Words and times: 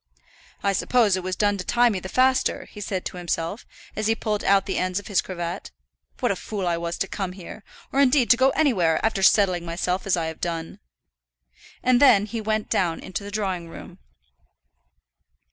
"I 0.63 0.73
suppose 0.73 1.15
it 1.15 1.21
was 1.21 1.35
done 1.35 1.59
to 1.59 1.63
tie 1.63 1.89
me 1.89 1.99
the 1.99 2.09
faster," 2.09 2.65
he 2.71 2.81
said 2.81 3.05
to 3.05 3.17
himself, 3.17 3.67
as 3.95 4.07
he 4.07 4.15
pulled 4.15 4.43
out 4.43 4.65
the 4.65 4.79
ends 4.79 4.97
of 4.97 5.05
his 5.05 5.21
cravat. 5.21 5.69
"What 6.21 6.31
a 6.31 6.35
fool 6.35 6.65
I 6.65 6.75
was 6.75 6.97
to 6.97 7.07
come 7.07 7.33
here, 7.33 7.63
or 7.93 7.99
indeed 7.99 8.31
to 8.31 8.35
go 8.37 8.49
anywhere, 8.55 8.99
after 9.05 9.21
settling 9.21 9.63
myself 9.63 10.07
as 10.07 10.17
I 10.17 10.25
have 10.25 10.41
done." 10.41 10.79
And 11.83 12.01
then 12.01 12.25
he 12.25 12.41
went 12.41 12.67
down 12.67 12.99
into 12.99 13.23
the 13.23 13.29
drawing 13.29 13.69
room. 13.69 13.99